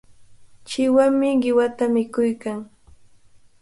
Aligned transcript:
Chiwami 0.69 1.29
qiwata 1.41 1.85
mikuykan. 1.93 2.59